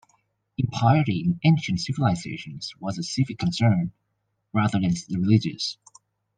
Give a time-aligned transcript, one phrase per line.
[0.57, 3.91] Impiety in ancient civilizations was a civic concern,
[4.51, 5.77] rather than religious.